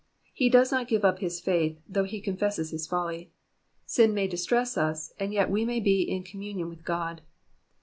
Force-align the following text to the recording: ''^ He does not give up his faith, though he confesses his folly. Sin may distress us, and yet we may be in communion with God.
''^ 0.01 0.03
He 0.33 0.49
does 0.49 0.71
not 0.71 0.87
give 0.87 1.05
up 1.05 1.19
his 1.19 1.39
faith, 1.39 1.79
though 1.87 2.05
he 2.05 2.21
confesses 2.21 2.71
his 2.71 2.87
folly. 2.87 3.29
Sin 3.85 4.15
may 4.15 4.27
distress 4.27 4.75
us, 4.75 5.13
and 5.19 5.31
yet 5.31 5.51
we 5.51 5.63
may 5.63 5.79
be 5.79 6.01
in 6.01 6.23
communion 6.23 6.69
with 6.69 6.83
God. 6.83 7.21